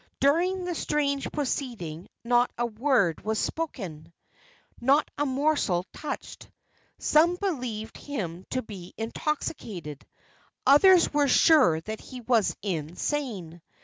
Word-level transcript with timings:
During 0.19 0.63
the 0.63 0.73
strange 0.73 1.31
proceeding 1.31 2.09
not 2.23 2.49
a 2.57 2.65
word 2.65 3.23
was 3.23 3.37
spoken, 3.37 4.11
not 4.79 5.07
a 5.15 5.27
morsel 5.27 5.85
touched. 5.93 6.49
Some 6.97 7.35
believed 7.35 7.97
him 7.97 8.45
to 8.49 8.63
be 8.63 8.95
intoxicated; 8.97 10.03
others 10.65 11.13
were 11.13 11.27
sure 11.27 11.81
that 11.81 12.01
he 12.01 12.21
was 12.21 12.55
insane. 12.63 13.61